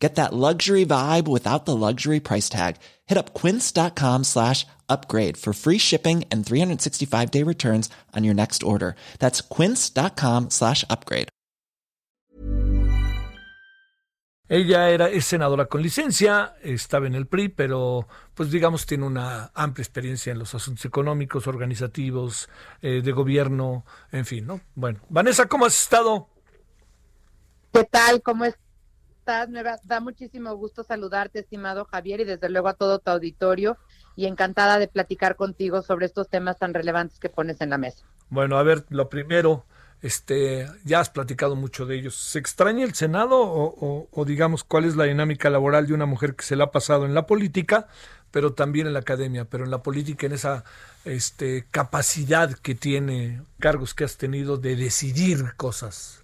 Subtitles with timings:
[0.00, 2.76] Get that luxury vibe without the luxury price tag.
[3.06, 8.62] Hit up quince.com slash upgrade for free shipping and 365 day returns on your next
[8.62, 8.96] order.
[9.18, 11.28] That's quince.com slash upgrade.
[14.52, 19.52] Ella era, es senadora con licencia, estaba en el PRI, pero pues digamos tiene una
[19.54, 22.48] amplia experiencia en los asuntos económicos, organizativos,
[22.82, 24.60] eh, de gobierno, en fin, ¿no?
[24.74, 26.28] Bueno, Vanessa, ¿cómo has estado?
[27.72, 28.22] ¿Qué tal?
[28.22, 28.69] ¿Cómo estás?
[29.48, 33.76] Me da muchísimo gusto saludarte, estimado Javier, y desde luego a todo tu auditorio,
[34.16, 38.04] y encantada de platicar contigo sobre estos temas tan relevantes que pones en la mesa.
[38.28, 39.64] Bueno, a ver, lo primero,
[40.02, 42.14] este, ya has platicado mucho de ellos.
[42.14, 46.34] ¿Se extraña el Senado o, o, digamos cuál es la dinámica laboral de una mujer
[46.34, 47.88] que se la ha pasado en la política,
[48.30, 50.64] pero también en la academia, pero en la política, en esa
[51.04, 56.19] este, capacidad que tiene, cargos que has tenido de decidir cosas?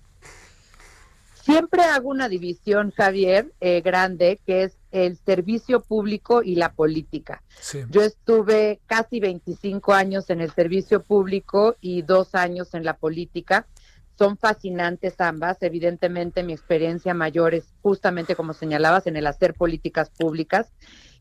[1.47, 7.41] Siempre hago una división, Javier, eh, grande, que es el servicio público y la política.
[7.89, 13.69] Yo estuve casi 25 años en el servicio público y dos años en la política.
[14.19, 15.59] Son fascinantes ambas.
[15.61, 20.73] Evidentemente mi experiencia mayor es justamente como señalabas en el hacer políticas públicas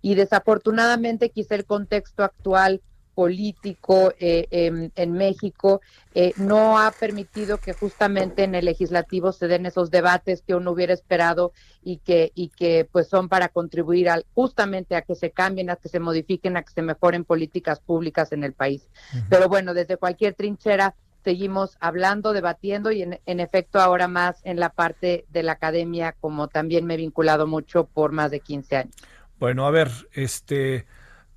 [0.01, 2.81] y desafortunadamente quizá el contexto actual
[3.15, 4.47] político eh,
[4.95, 5.81] en, México
[6.13, 10.71] eh, no ha permitido que justamente en el legislativo se den esos debates que uno
[10.71, 15.31] hubiera esperado y que y que pues son para contribuir al, justamente a que se
[15.31, 18.89] cambien, a que se modifiquen, a que se mejoren políticas públicas en el país.
[19.29, 24.59] Pero bueno, desde cualquier trinchera seguimos hablando, debatiendo y en, en, efecto ahora más en
[24.59, 28.75] la parte de la academia, como también me he vinculado mucho por más de 15
[28.75, 28.95] años.
[29.39, 30.85] Bueno, a ver, este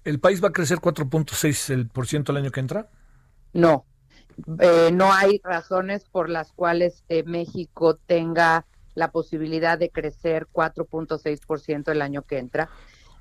[0.05, 2.89] ¿El país va a crecer 4.6% el año que entra?
[3.53, 3.85] No,
[4.61, 11.91] eh, no hay razones por las cuales eh, México tenga la posibilidad de crecer 4.6%
[11.91, 12.69] el año que entra.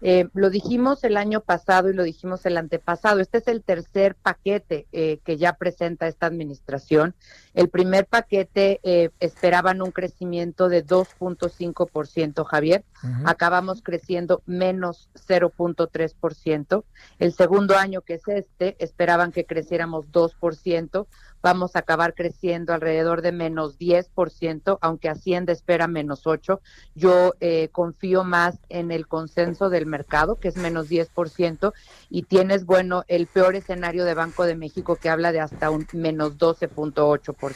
[0.02, 3.20] Eh, lo dijimos el año pasado y lo dijimos el antepasado.
[3.20, 7.16] Este es el tercer paquete eh, que ya presenta esta administración.
[7.58, 12.84] El primer paquete eh, esperaban un crecimiento de 2.5%, Javier.
[13.26, 16.84] Acabamos creciendo menos 0.3%.
[17.18, 21.08] El segundo año que es este, esperaban que creciéramos 2%
[21.42, 26.60] vamos a acabar creciendo alrededor de menos 10%, aunque Hacienda espera menos 8%.
[26.96, 31.74] Yo eh, confío más en el consenso del mercado, que es menos 10%,
[32.10, 35.88] y tienes, bueno, el peor escenario de Banco de México que habla de hasta un
[35.94, 37.47] menos 12.8%.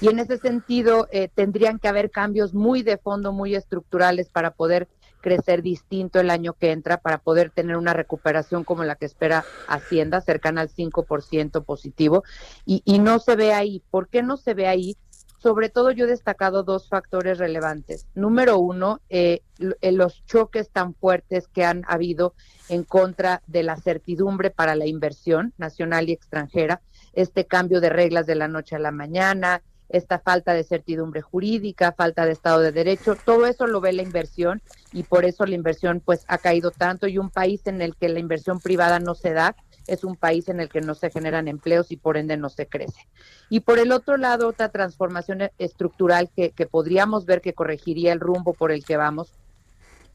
[0.00, 4.50] Y en ese sentido, eh, tendrían que haber cambios muy de fondo, muy estructurales para
[4.50, 4.88] poder
[5.26, 9.44] crecer distinto el año que entra para poder tener una recuperación como la que espera
[9.66, 12.22] Hacienda, cercana al 5% positivo,
[12.64, 13.82] y, no se ve ahí.
[13.90, 14.96] ¿Por qué no se ve ahí?
[15.38, 18.06] Sobre todo yo he destacado dos factores relevantes.
[18.14, 19.42] Número uno, eh,
[19.80, 22.34] eh, los choques tan fuertes que han habido
[22.68, 26.82] en contra de la certidumbre para la inversión nacional y extranjera,
[27.16, 31.92] este cambio de reglas de la noche a la mañana, esta falta de certidumbre jurídica,
[31.92, 34.62] falta de Estado de Derecho, todo eso lo ve la inversión
[34.92, 38.08] y por eso la inversión pues ha caído tanto y un país en el que
[38.08, 39.56] la inversión privada no se da
[39.86, 42.66] es un país en el que no se generan empleos y por ende no se
[42.66, 43.06] crece.
[43.48, 48.18] Y por el otro lado, otra transformación estructural que, que podríamos ver que corregiría el
[48.18, 49.32] rumbo por el que vamos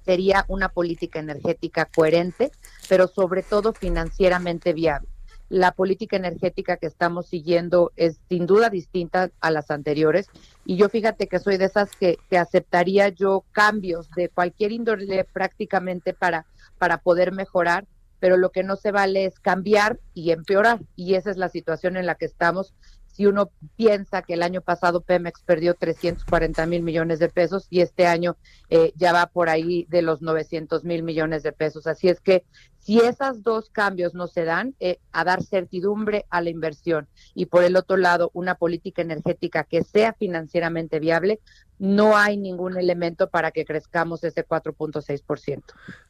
[0.03, 2.51] sería una política energética coherente,
[2.89, 5.07] pero sobre todo financieramente viable
[5.51, 10.29] la política energética que estamos siguiendo es sin duda distinta a las anteriores.
[10.63, 16.13] Y yo fíjate que soy de esas que, aceptaría yo cambios de cualquier índole prácticamente
[16.13, 16.45] para,
[16.77, 17.85] para poder mejorar,
[18.21, 20.79] pero lo que no se vale es cambiar y empeorar.
[20.95, 22.73] Y esa es la situación en la que estamos
[23.11, 27.81] si uno piensa que el año pasado Pemex perdió 340 mil millones de pesos y
[27.81, 28.37] este año
[28.69, 31.87] eh, ya va por ahí de los 900 mil millones de pesos.
[31.87, 32.43] Así es que
[32.79, 37.45] si esos dos cambios no se dan, eh, a dar certidumbre a la inversión y
[37.45, 41.39] por el otro lado una política energética que sea financieramente viable,
[41.77, 45.61] no hay ningún elemento para que crezcamos ese 4.6%.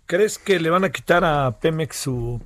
[0.06, 2.42] ¿Crees que le van a quitar a Pemex su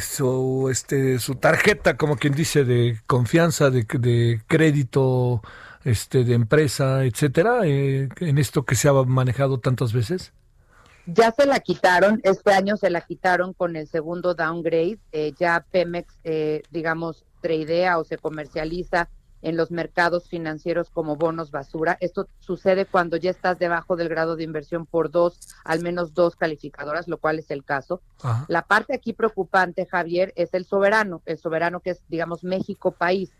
[0.00, 5.42] su, este, su tarjeta, como quien dice, de confianza, de, de crédito,
[5.84, 10.32] este, de empresa, etcétera, eh, en esto que se ha manejado tantas veces?
[11.06, 15.64] Ya se la quitaron, este año se la quitaron con el segundo downgrade, eh, ya
[15.70, 19.08] Pemex, eh, digamos, tradea o se comercializa
[19.42, 21.96] en los mercados financieros como bonos basura.
[22.00, 26.36] Esto sucede cuando ya estás debajo del grado de inversión por dos, al menos dos
[26.36, 28.02] calificadoras, lo cual es el caso.
[28.48, 33.30] La parte aquí preocupante, Javier, es el soberano, el soberano que es, digamos, México país.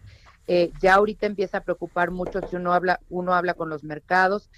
[0.48, 4.48] Eh, ya ahorita empieza a preocupar mucho si uno habla, uno habla con los mercados,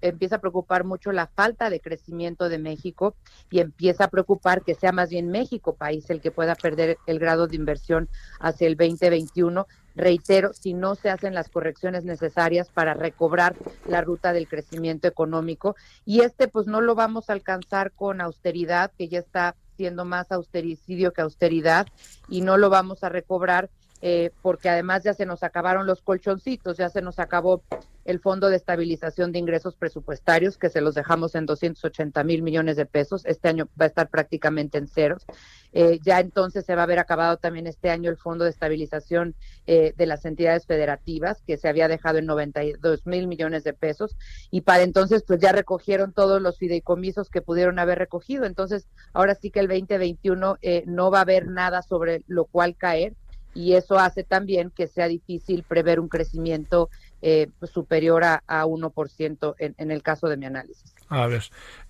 [0.00, 3.14] empieza a preocupar mucho la falta de crecimiento de México
[3.48, 7.20] y empieza a preocupar que sea más bien México país el que pueda perder el
[7.20, 8.08] grado de inversión
[8.40, 9.66] hacia el 2021
[9.98, 13.54] reitero, si no se hacen las correcciones necesarias para recobrar
[13.86, 15.76] la ruta del crecimiento económico.
[16.06, 20.32] Y este pues no lo vamos a alcanzar con austeridad, que ya está siendo más
[20.32, 21.86] austericidio que austeridad,
[22.28, 23.68] y no lo vamos a recobrar
[24.00, 27.62] eh, porque además ya se nos acabaron los colchoncitos, ya se nos acabó
[28.04, 32.76] el Fondo de Estabilización de Ingresos Presupuestarios, que se los dejamos en 280 mil millones
[32.76, 33.26] de pesos.
[33.26, 35.26] Este año va a estar prácticamente en ceros.
[35.72, 39.34] Eh, ya entonces se va a haber acabado también este año el Fondo de Estabilización
[39.66, 44.16] eh, de las entidades federativas, que se había dejado en 92 mil millones de pesos.
[44.50, 48.46] Y para entonces, pues ya recogieron todos los fideicomisos que pudieron haber recogido.
[48.46, 50.56] Entonces, ahora sí que el 2021
[50.86, 53.14] no va a haber nada sobre lo cual caer
[53.58, 56.90] y eso hace también que sea difícil prever un crecimiento
[57.22, 60.94] eh, pues, superior a, a 1% en, en, el caso de mi análisis.
[61.08, 61.42] A ver,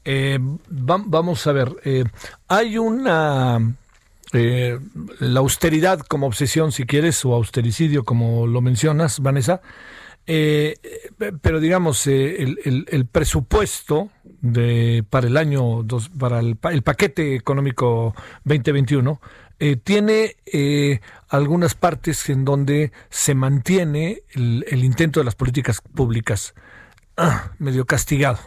[0.03, 0.39] eh,
[0.71, 2.05] vamos a ver, eh,
[2.49, 3.75] hay una...
[5.21, 9.63] La austeridad como obsesión, si quieres, o austericidio, como lo mencionas, Vanessa,
[10.27, 10.77] eh,
[11.41, 14.11] pero digamos, el, el, el, presupuesto
[14.43, 19.19] de, para el año, dos, para el, el paquete económico 2021,
[19.59, 26.55] eh, tiene eh, algunas partes en donde se mantiene el, intento de las políticas públicas
[27.17, 28.39] ah, medio castigado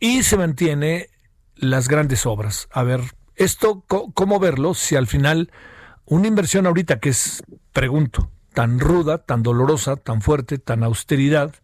[0.00, 1.10] y se mantiene
[1.56, 2.68] las grandes obras.
[2.72, 3.00] A ver,
[3.34, 5.50] esto, ¿cómo verlo si al final
[6.04, 7.42] una inversión ahorita que es,
[7.72, 11.54] pregunto, tan ruda, tan dolorosa, tan fuerte, tan austeridad,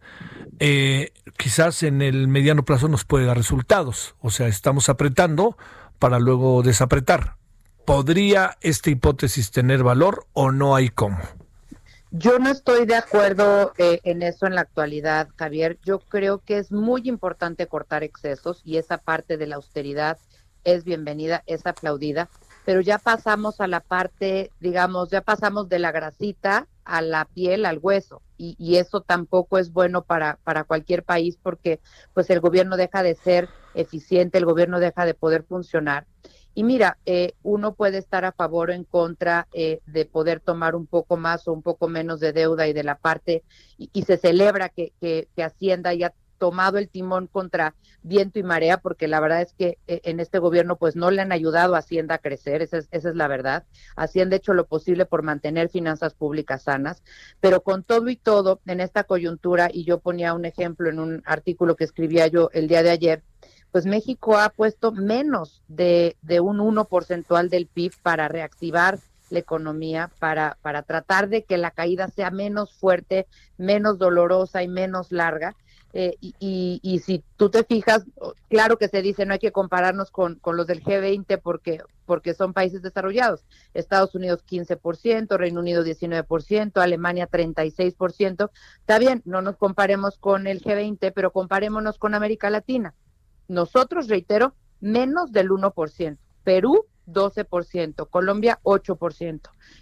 [0.59, 4.15] eh, quizás en el mediano plazo nos puede dar resultados.
[4.19, 5.57] O sea, estamos apretando
[5.97, 7.37] para luego desapretar.
[7.85, 11.17] ¿Podría esta hipótesis tener valor o no hay cómo?
[12.11, 15.79] Yo no estoy de acuerdo eh, en eso en la actualidad, Javier.
[15.83, 20.17] Yo creo que es muy importante cortar excesos y esa parte de la austeridad
[20.63, 22.29] es bienvenida, es aplaudida,
[22.65, 27.65] pero ya pasamos a la parte, digamos, ya pasamos de la grasita a la piel,
[27.65, 31.81] al hueso, y, y eso tampoco es bueno para, para cualquier país porque
[32.13, 36.05] pues el gobierno deja de ser eficiente, el gobierno deja de poder funcionar.
[36.55, 40.75] Y mira, eh, uno puede estar a favor o en contra eh, de poder tomar
[40.75, 43.43] un poco más o un poco menos de deuda y de la parte,
[43.77, 47.73] y, se celebra que, que, que, Hacienda haya tomado el timón contra
[48.03, 51.21] viento y marea, porque la verdad es que eh, en este gobierno pues no le
[51.21, 53.63] han ayudado a Hacienda a crecer, esa es, esa es la verdad.
[53.95, 57.01] Hacienda ha hecho lo posible por mantener finanzas públicas sanas,
[57.39, 61.23] pero con todo y todo, en esta coyuntura, y yo ponía un ejemplo en un
[61.25, 63.23] artículo que escribía yo el día de ayer,
[63.73, 68.99] pues México ha puesto menos de, un 1 porcentual del PIB para reactivar
[69.31, 73.25] la economía, para, para tratar de que la caída sea menos fuerte,
[73.57, 75.55] menos dolorosa y menos larga.
[75.91, 78.05] Eh, y, si tú te fijas,
[78.47, 82.35] claro que se dice no hay que compararnos con, con los del G20 porque, porque
[82.35, 83.43] son países desarrollados.
[83.73, 88.51] Estados Unidos 15%, Reino Unido 19%, Alemania 36%.
[88.81, 92.93] Está bien, no nos comparemos con el G20, pero comparémonos con América Latina.
[93.53, 96.17] Nosotros, reitero, menos del 1%.
[96.43, 98.09] Perú, 12%.
[98.09, 99.41] Colombia, 8%.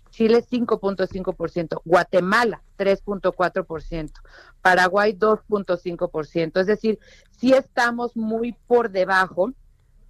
[0.09, 1.81] Chile, 5.5%.
[1.85, 4.11] Guatemala, 3.4%.
[4.61, 6.59] Paraguay, 2.5%.
[6.59, 6.99] Es decir,
[7.31, 9.53] sí estamos muy por debajo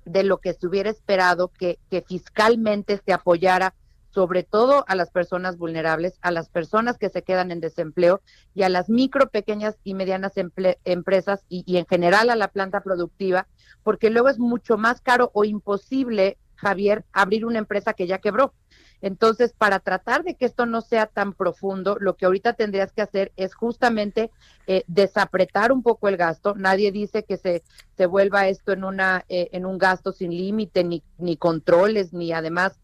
[0.05, 3.75] de lo que se hubiera esperado que, que fiscalmente se apoyara
[4.13, 8.21] sobre todo a las personas vulnerables, a las personas que se quedan en desempleo
[8.53, 13.47] y a las micro, pequeñas y medianas empresas y, en general a la planta productiva,
[13.83, 18.53] porque luego es mucho más caro o imposible, Javier, abrir una empresa que ya quebró.
[19.01, 23.01] Entonces, para tratar de que esto no sea tan profundo, lo que ahorita tendrías que
[23.01, 24.29] hacer es justamente
[24.67, 26.53] eh, desapretar un poco el gasto.
[26.55, 27.63] Nadie dice que se,
[27.97, 32.31] se vuelva esto en, una, eh, en un gasto sin límite, ni, ni controles, ni
[32.31, 32.79] además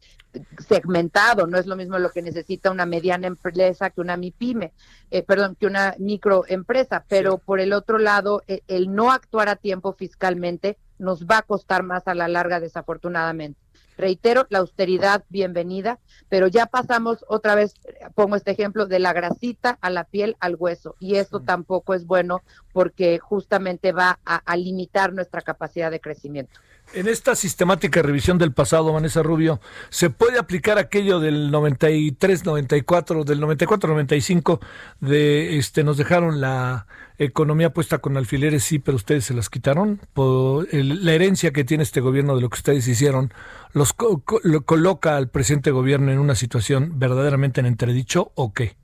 [0.67, 4.73] segmentado, no es lo mismo lo que necesita una mediana empresa que una MIPYME,
[5.11, 7.41] eh, perdón, que una microempresa, pero sí.
[7.45, 11.83] por el otro lado, eh, el no actuar a tiempo fiscalmente nos va a costar
[11.83, 13.59] más a la larga, desafortunadamente.
[13.97, 17.73] Reitero, la austeridad, bienvenida, pero ya pasamos otra vez,
[18.13, 21.45] pongo este ejemplo, de la grasita a la piel al hueso, y esto sí.
[21.45, 26.59] tampoco es bueno porque justamente va a, a limitar nuestra capacidad de crecimiento.
[26.93, 33.25] En esta sistemática revisión del pasado, Vanessa Rubio, ¿se puede aplicar aquello del 93, 94,
[33.25, 34.61] del 94, 95,
[35.01, 39.99] de este, nos dejaron la economía puesta con alfileres, sí, pero ustedes se las quitaron?
[40.71, 43.33] La herencia que tiene este gobierno de lo que ustedes hicieron,
[43.73, 43.93] ¿los
[44.43, 48.77] lo coloca al presente gobierno en una situación verdaderamente en entredicho o qué?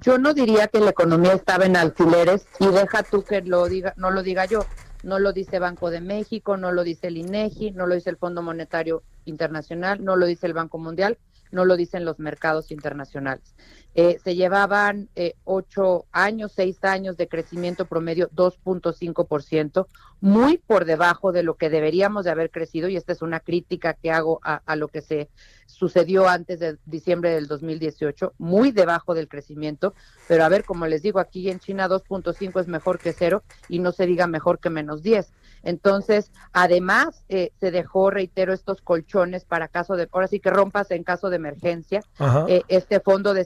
[0.00, 3.94] Yo no diría que la economía estaba en alfileres y deja tú que lo diga,
[3.96, 4.66] no lo diga yo
[5.02, 8.16] no lo dice Banco de México, no lo dice el INEGI, no lo dice el
[8.16, 11.18] Fondo Monetario Internacional, no lo dice el Banco Mundial,
[11.50, 13.54] no lo dicen los mercados internacionales.
[13.94, 19.86] Eh, se llevaban eh, ocho años, seis años de crecimiento promedio 2.5%,
[20.20, 23.92] muy por debajo de lo que deberíamos de haber crecido, y esta es una crítica
[23.94, 25.28] que hago a, a lo que se
[25.66, 29.94] sucedió antes de diciembre del 2018, muy debajo del crecimiento,
[30.26, 33.78] pero a ver, como les digo, aquí en China 2.5 es mejor que cero y
[33.78, 35.32] no se diga mejor que menos 10.
[35.62, 40.90] Entonces, además, eh, se dejó, reitero, estos colchones para caso de, ahora sí que rompas
[40.90, 42.02] en caso de emergencia.
[42.48, 43.42] Eh, este fondo de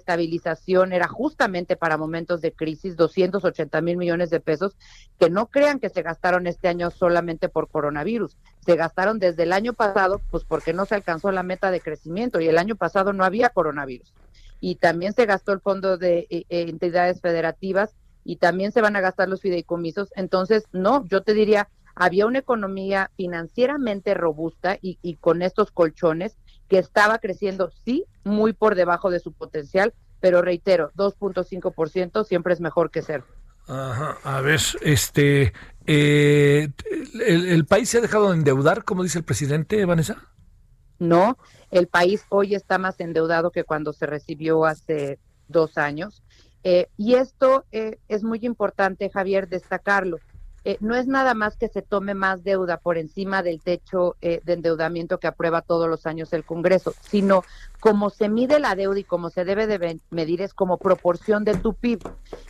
[0.93, 4.77] era justamente para momentos de crisis, 280 mil millones de pesos,
[5.19, 9.53] que no crean que se gastaron este año solamente por coronavirus, se gastaron desde el
[9.53, 13.13] año pasado, pues porque no se alcanzó la meta de crecimiento y el año pasado
[13.13, 14.13] no había coronavirus.
[14.61, 19.01] Y también se gastó el fondo de eh, entidades federativas y también se van a
[19.01, 20.09] gastar los fideicomisos.
[20.17, 26.37] Entonces, no, yo te diría, había una economía financieramente robusta y, con estos colchones
[26.69, 29.95] que estaba creciendo, sí, muy por debajo de su potencial,
[30.27, 33.25] pero reitero, 2.5% siempre es mejor que cero.
[33.69, 35.53] Ajá, a ver, este,
[35.87, 36.69] eh,
[37.25, 40.17] el, país se ha dejado de endeudar, como dice el presidente, Vanessa?
[40.99, 41.39] No,
[41.71, 46.25] el país hoy está más endeudado que cuando se recibió hace dos años.
[46.65, 50.19] Eh, y esto eh, es muy importante, Javier, destacarlo.
[50.65, 54.43] Eh, no es nada más que se tome más deuda por encima del techo de
[54.45, 57.45] endeudamiento que aprueba todos los años el Congreso, sino
[57.81, 61.55] como se mide la deuda y como se debe de medir es como proporción de
[61.55, 62.01] tu PIB.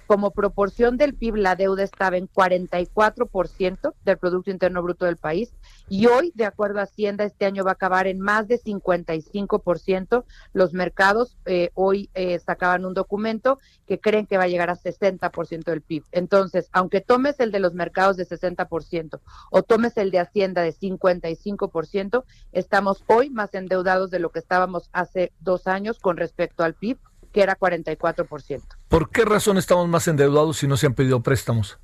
[0.06, 5.52] Como proporción del PIB, la deuda estaba en 44% del Producto Interno Bruto del país
[5.88, 10.24] y hoy, de acuerdo a Hacienda, este año va a acabar en más de 55%.
[10.52, 12.10] Los mercados eh, hoy
[12.44, 16.04] sacaban un documento que creen que va a llegar a 60% del PIB.
[16.12, 20.72] Entonces, aunque tomes el de los mercados, de 60% o tomes el de Hacienda de
[20.72, 26.74] 55%, estamos hoy más endeudados de lo que estábamos hace dos años con respecto al
[26.74, 26.98] PIB,
[27.32, 28.62] que era 44%.
[28.88, 31.78] ¿Por qué razón estamos más endeudados si no se han pedido préstamos?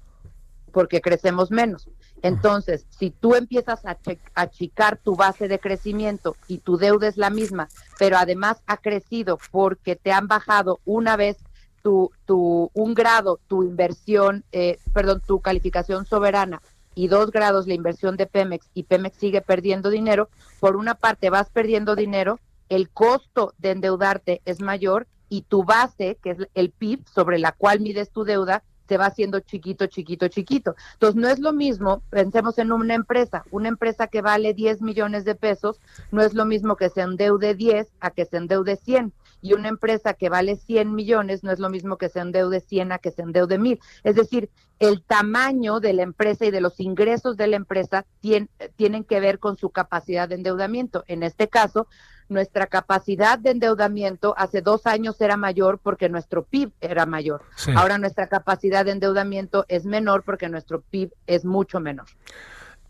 [0.73, 1.89] Porque crecemos menos.
[2.23, 3.99] Entonces, si tú empiezas a
[4.35, 9.39] achicar tu base de crecimiento y tu deuda es la misma, pero además ha crecido
[9.51, 11.37] porque te han bajado una vez
[11.83, 16.63] tu, tu, un grado tu inversión, eh, perdón, tu calificación soberana
[16.95, 20.29] y dos grados la inversión de Pemex y Pemex sigue perdiendo dinero,
[20.61, 22.39] por una parte vas perdiendo dinero,
[22.75, 27.53] el costo de endeudarte es mayor y tu base, que es el PIB sobre la
[27.53, 30.75] cual mides tu deuda, se va haciendo chiquito, chiquito, chiquito.
[30.95, 35.25] Entonces, no es lo mismo, pensemos en una empresa, una empresa que vale 10 millones
[35.25, 39.13] de pesos, no es lo mismo que se endeude 10 a que se endeude 100
[39.43, 42.93] y una empresa que vale 100 millones no es lo mismo que se endeude 100
[42.93, 43.81] a que se endeude 1000.
[44.05, 49.05] Es decir, el tamaño de la empresa y de los ingresos de la empresa tienen
[49.05, 51.05] que ver con su capacidad de endeudamiento.
[51.09, 51.89] En este caso,
[52.29, 57.43] nuestra capacidad de endeudamiento hace dos años era mayor porque nuestro PIB era mayor.
[57.77, 62.07] Ahora nuestra capacidad de endeudamiento es menor porque nuestro PIB es mucho menor.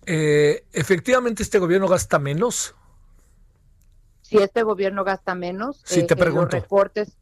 [0.04, 2.74] Eh, efectivamente, este gobierno gasta menos
[4.32, 7.18] si este gobierno gasta menos, eh, te los recortes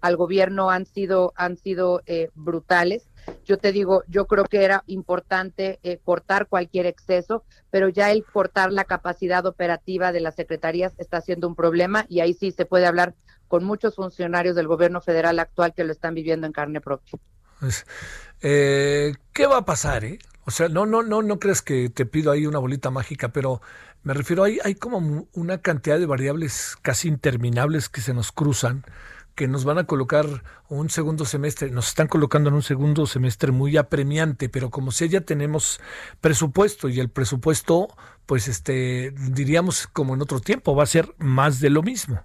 [0.00, 3.08] al gobierno han sido, han sido eh, brutales.
[3.44, 8.24] Yo te digo, yo creo que era importante eh, cortar cualquier exceso, pero ya el
[8.24, 12.64] cortar la capacidad operativa de las secretarías está siendo un problema y ahí sí se
[12.64, 13.14] puede hablar
[13.46, 17.18] con muchos funcionarios del gobierno federal actual que lo están viviendo en carne propia.
[17.60, 17.86] Pues,
[18.40, 20.04] ¿Qué va a pasar?
[20.44, 23.60] O sea, no, no, no, no crees que te pido ahí una bolita mágica, pero
[24.02, 28.84] me refiero, hay, hay como una cantidad de variables casi interminables que se nos cruzan,
[29.34, 30.26] que nos van a colocar
[30.68, 35.08] un segundo semestre, nos están colocando en un segundo semestre muy apremiante, pero como si
[35.08, 35.80] ya tenemos
[36.20, 37.88] presupuesto y el presupuesto,
[38.26, 42.20] pues este, diríamos como en otro tiempo, va a ser más de lo mismo.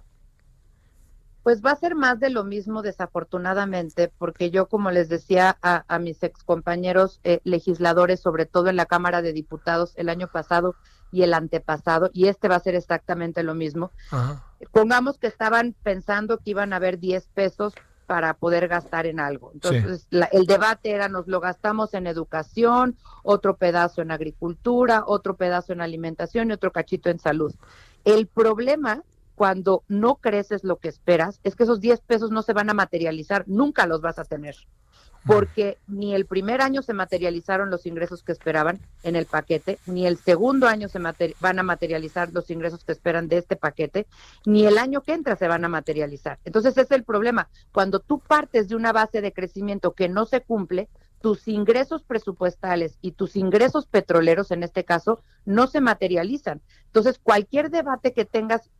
[1.44, 5.98] Pues va a ser más de lo mismo, desafortunadamente, porque yo, como les decía a,
[5.98, 10.74] mis excompañeros eh, legisladores, sobre todo en la Cámara de Diputados el año pasado,
[11.10, 13.90] y el antepasado, y este va a ser exactamente lo mismo.
[14.72, 17.74] Pongamos que estaban pensando que iban a haber 10 pesos
[18.06, 19.50] para poder gastar en algo.
[19.52, 25.74] Entonces, el debate era, nos lo gastamos en educación, otro pedazo en agricultura, otro pedazo
[25.74, 27.54] en alimentación y otro cachito en salud.
[28.04, 29.02] El problema
[29.34, 32.74] cuando no creces lo que esperas es que esos 10 pesos no se van a
[32.74, 34.56] materializar, nunca los vas a tener
[35.26, 40.06] porque ni el primer año se materializaron los ingresos que esperaban en el paquete, ni
[40.06, 40.98] el segundo año se
[41.40, 44.06] van a materializar los ingresos que esperan de este paquete,
[44.46, 46.38] ni el año que entra se van a materializar.
[46.44, 47.48] Entonces es el problema.
[47.72, 50.88] Cuando tú partes de una base de crecimiento que no se cumple,
[51.20, 56.60] tus ingresos presupuestales y tus ingresos petroleros, en este caso, no se materializan.
[56.86, 58.70] Entonces, cualquier debate que tengas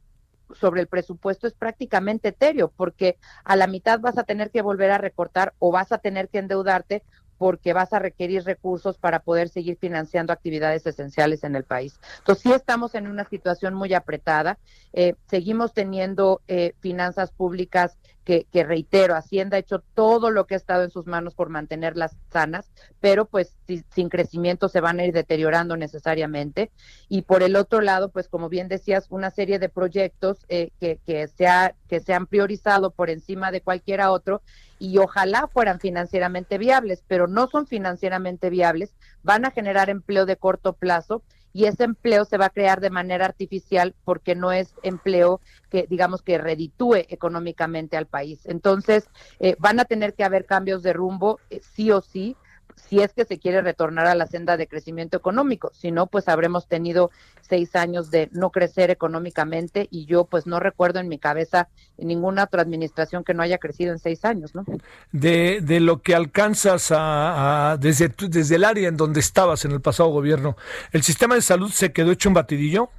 [0.55, 4.91] sobre el presupuesto es prácticamente etéreo, porque a la mitad vas a tener que volver
[4.91, 7.03] a recortar o vas a tener que endeudarte
[7.39, 11.99] porque vas a requerir recursos para poder seguir financiando actividades esenciales en el país.
[12.19, 14.59] Entonces, sí estamos en una situación muy apretada.
[14.93, 17.97] Eh, seguimos teniendo eh, finanzas públicas
[18.29, 22.19] que, reitero, Hacienda ha hecho todo lo que ha estado en sus manos por mantenerlas
[22.31, 22.71] sanas,
[23.01, 23.57] pero pues
[23.95, 26.71] sin crecimiento se van a ir deteriorando necesariamente.
[27.09, 31.01] Y por el otro lado, pues como bien decías, una serie de proyectos eh, que,
[31.07, 31.47] que, se
[31.89, 34.43] que se han priorizado por encima de cualquiera otro
[34.79, 40.37] y ojalá fueran financieramente viables, pero no son financieramente viables, van a generar empleo de
[40.37, 44.75] corto plazo y ese empleo se va a crear de manera artificial porque no es
[44.83, 45.41] empleo
[45.71, 48.41] que digamos que reditúe económicamente al país.
[48.45, 49.09] Entonces,
[49.41, 52.37] eh, van a tener que haber cambios de rumbo, eh, sí o sí,
[52.79, 55.71] si es que se quiere retornar a la senda de crecimiento económico.
[55.75, 60.61] Si no, pues habremos tenido seis años de no crecer económicamente y yo pues no
[60.61, 64.65] recuerdo en mi cabeza ninguna otra administración que no haya crecido en seis años, ¿no?
[65.13, 69.81] De, de lo que alcanzas a, desde, desde el área en donde estabas en el
[69.81, 70.57] pasado gobierno,
[70.93, 72.91] ¿el sistema de salud se quedó hecho un batidillo?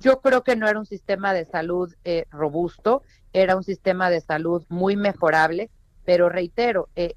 [0.00, 3.02] Yo creo que no era un sistema de salud eh, robusto,
[3.32, 5.70] era un sistema de salud muy mejorable,
[6.04, 7.14] pero reitero, eh,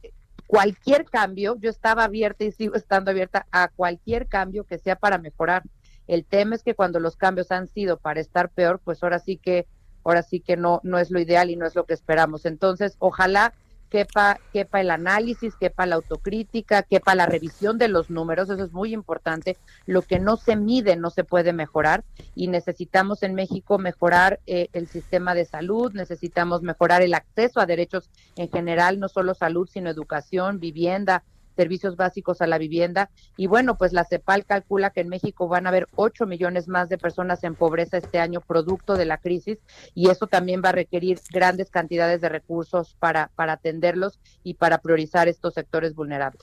[0.48, 5.18] cualquier cambio, yo estaba abierta y sigo estando abierta a cualquier cambio que sea para
[5.18, 5.63] mejorar.
[6.08, 9.38] El tema es que cuando los cambios han sido para estar peor, pues ahora sí
[9.38, 9.68] que
[10.04, 12.46] ahora sí que no no es lo ideal y no es lo que esperamos.
[12.46, 13.54] Entonces, ojalá
[13.89, 18.72] quepa, quepa el análisis, quepa la autocrítica, quepa la revisión de los números, eso es
[18.72, 19.57] muy importante.
[19.85, 22.03] Lo que no se mide no se puede mejorar
[22.35, 27.66] y necesitamos en México mejorar eh, el sistema de salud, necesitamos mejorar el acceso a
[27.66, 31.24] derechos en general, no solo salud, sino educación, vivienda,
[31.57, 33.09] servicios básicos a la vivienda.
[33.35, 36.87] Y bueno, pues la CEPAL calcula que en México van a haber 8 millones más
[36.87, 39.57] de personas en pobreza este año producto de la crisis
[39.93, 44.77] y eso también va a requerir grandes cantidades de recursos para, para atenderlos y para
[44.77, 46.41] priorizar estos sectores vulnerables.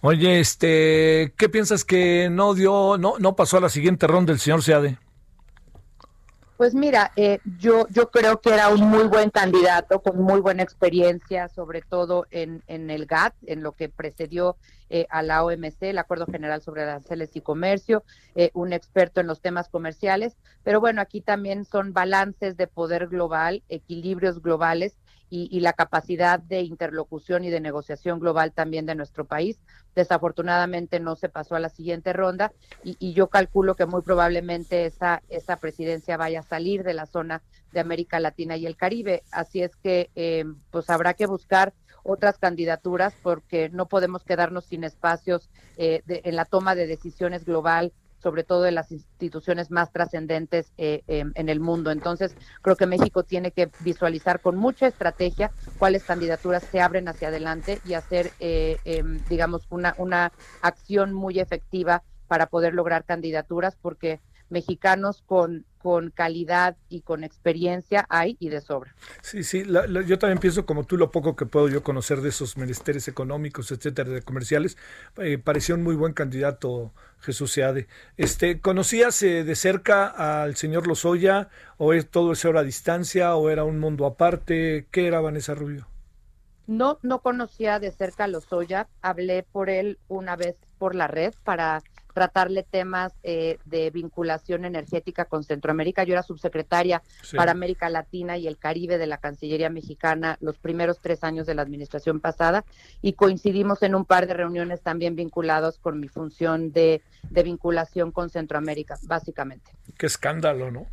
[0.00, 4.38] Oye, este, ¿qué piensas que no dio, no, no pasó a la siguiente ronda el
[4.38, 4.98] señor Seade?
[6.58, 10.64] Pues mira, eh, yo, yo creo que era un muy buen candidato con muy buena
[10.64, 14.56] experiencia, sobre todo en, en el GATT, en lo que precedió
[14.90, 18.02] eh, a la OMC, el Acuerdo General sobre Aranceles y Comercio,
[18.34, 20.36] eh, un experto en los temas comerciales.
[20.64, 24.96] Pero bueno, aquí también son balances de poder global, equilibrios globales
[25.30, 29.58] y, la capacidad de interlocución y de negociación global también de nuestro país.
[29.94, 35.22] Desafortunadamente no se pasó a la siguiente ronda y, yo calculo que muy probablemente esa,
[35.28, 39.22] esa presidencia vaya a salir de la zona de América Latina y el Caribe.
[39.30, 44.84] Así es que eh, pues habrá que buscar otras candidaturas porque no podemos quedarnos sin
[44.84, 50.72] espacios eh, en la toma de decisiones global sobre todo de las instituciones más trascendentes
[50.76, 51.90] eh, em, en el mundo.
[51.90, 57.28] Entonces, creo que México tiene que visualizar con mucha estrategia cuáles candidaturas se abren hacia
[57.28, 63.76] adelante y hacer, eh, em, digamos, una, una acción muy efectiva para poder lograr candidaturas,
[63.80, 68.94] porque mexicanos con, con calidad y con experiencia hay y de sobra.
[69.22, 72.56] Sí, sí, yo también pienso como tú lo poco que puedo yo conocer de esos
[72.56, 74.76] menesteres económicos, etcétera, de comerciales,
[75.16, 77.88] eh, pareció un muy buen candidato Jesús Seade.
[78.16, 83.34] Este, ¿Conocías eh, de cerca al señor Lozoya o es todo ese hora a distancia
[83.36, 84.86] o era un mundo aparte?
[84.90, 85.88] ¿Qué era Vanessa Rubio?
[86.66, 91.32] No, no conocía de cerca a Lozoya, hablé por él una vez por la red
[91.42, 91.82] para
[92.18, 96.02] tratarle temas eh, de vinculación energética con Centroamérica.
[96.02, 97.00] Yo era subsecretaria
[97.36, 101.54] para América Latina y el Caribe de la Cancillería mexicana los primeros tres años de
[101.54, 102.64] la administración pasada
[103.02, 108.30] y coincidimos en un par de reuniones también vinculados con mi función de, vinculación con
[108.30, 109.70] Centroamérica, básicamente.
[109.96, 110.86] Qué escándalo, ¿no?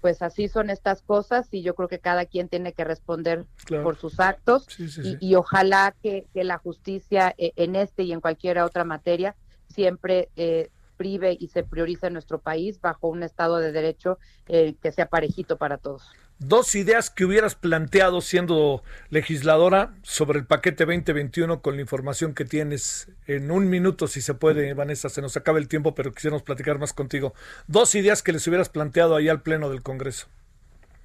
[0.00, 3.46] pues así son estas cosas y yo creo que cada quien tiene que responder
[3.82, 8.60] por sus actos y, ojalá que, que, la justicia eh, en este y en cualquier
[8.60, 9.34] otra materia
[9.78, 14.74] siempre eh, prive y se prioriza en nuestro país bajo un Estado de Derecho eh,
[14.82, 16.02] que sea parejito para todos.
[16.40, 22.44] dos ideas que hubieras planteado siendo legisladora sobre el paquete 2021 con la información que
[22.44, 26.42] tienes en un minuto, si se puede, Vanessa, se nos acaba el tiempo, pero quisiéramos
[26.42, 27.32] platicar más contigo.
[27.68, 30.26] Dos ideas que les hubieras planteado ahí al Pleno del Congreso.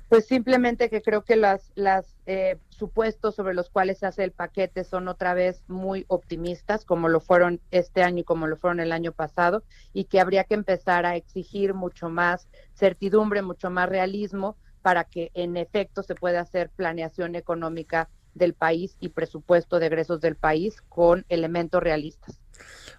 [0.09, 4.31] Pues simplemente que creo que las, las eh, supuestos sobre los cuales se hace el
[4.31, 8.79] paquete son otra vez muy optimistas, como lo fueron este año y como lo fueron
[8.79, 13.89] el año pasado, y que habría que empezar a exigir mucho más certidumbre, mucho más
[13.89, 19.87] realismo para que en efecto se pueda hacer planeación económica del país y presupuesto de
[19.87, 22.39] egresos del país con elementos realistas.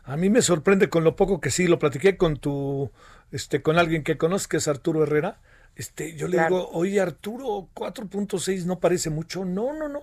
[0.04, 2.90] A mí me sorprende con lo poco que sí, lo platiqué con tu,
[3.30, 5.40] este, con alguien que conozcas, Arturo Herrera.
[5.76, 9.44] Este, yo le digo, oye Arturo, 4.6 no parece mucho.
[9.44, 10.02] No, no, no.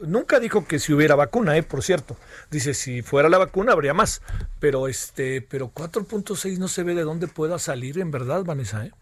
[0.00, 2.16] Nunca dijo que si hubiera vacuna, eh, por cierto.
[2.50, 4.22] Dice, si fuera la vacuna habría más.
[4.60, 8.92] Pero este, pero 4.6 no se ve de dónde pueda salir en verdad, Vanessa, ¿eh?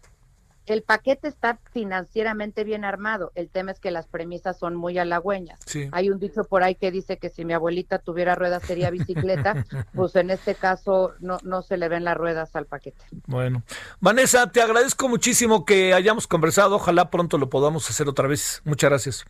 [0.65, 3.31] El paquete está financieramente bien armado.
[3.35, 5.59] El tema es que las premisas son muy halagüeñas.
[5.91, 9.65] Hay un dicho por ahí que dice que si mi abuelita tuviera ruedas sería bicicleta.
[9.93, 13.03] pues en este caso no, no se le ven las ruedas al paquete.
[13.25, 13.63] Bueno,
[13.99, 16.75] Vanessa, te agradezco muchísimo que hayamos conversado.
[16.75, 18.61] Ojalá pronto lo podamos hacer otra vez.
[18.63, 19.25] Muchas gracias.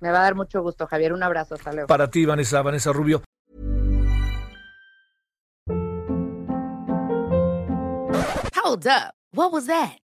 [0.00, 1.12] Me va a dar mucho gusto, Javier.
[1.12, 1.54] Un abrazo.
[1.54, 1.86] Hasta luego.
[1.86, 3.22] Para ti, Vanessa, Vanessa Rubio.
[8.64, 9.14] Hold up.
[9.34, 10.01] What was that?